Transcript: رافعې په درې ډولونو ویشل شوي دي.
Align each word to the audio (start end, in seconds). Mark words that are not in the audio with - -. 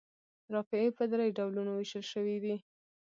رافعې 0.53 0.89
په 0.97 1.03
درې 1.11 1.29
ډولونو 1.37 1.71
ویشل 1.73 2.05
شوي 2.13 2.37
دي. 2.43 2.55